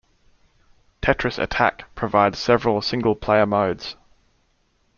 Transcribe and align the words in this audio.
"Tetris 1.03 1.37
Attack" 1.37 1.93
provides 1.93 2.39
several 2.39 2.81
single-player 2.81 3.45
modes. 3.45 3.95